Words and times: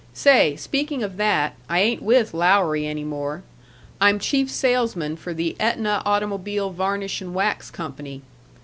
Say, 0.15 0.55
speaking 0.55 1.03
of 1.03 1.17
that, 1.17 1.53
I 1.69 1.79
ain't 1.81 2.01
with 2.01 2.33
Lowry 2.33 2.87
any 2.87 3.03
more; 3.03 3.43
I'm 4.01 4.17
chief 4.17 4.49
salesman 4.49 5.15
for 5.15 5.31
the 5.31 5.55
Ætna 5.59 6.01
Automobile 6.05 6.71
Varnish 6.71 7.21
and 7.21 7.35
Wax 7.35 7.69
Company. 7.69 8.23